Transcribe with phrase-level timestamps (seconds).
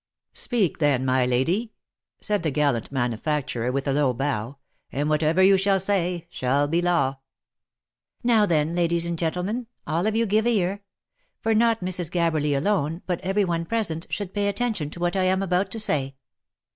[0.47, 1.73] "Speak then, my lady!"
[2.21, 4.57] said the gallant manufacturer with a low bow;"
[4.91, 7.19] and whatever you shall say, shall be law.""
[8.23, 9.67] Now then, ladies and gentlemen!
[9.85, 10.81] all of you give ear;
[11.39, 12.09] for not Mrs.
[12.09, 15.79] Gabberly alone, but every one present, should pay attention to what I am about to
[15.79, 16.15] say."